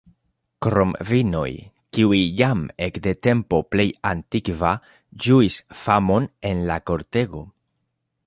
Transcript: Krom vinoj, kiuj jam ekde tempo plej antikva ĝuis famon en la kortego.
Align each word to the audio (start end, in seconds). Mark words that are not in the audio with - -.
Krom 0.65 0.93
vinoj, 1.09 1.49
kiuj 1.97 2.21
jam 2.39 2.63
ekde 2.87 3.13
tempo 3.27 3.59
plej 3.75 3.85
antikva 4.13 4.73
ĝuis 5.25 5.61
famon 5.85 6.29
en 6.53 6.67
la 6.71 6.79
kortego. 6.93 7.43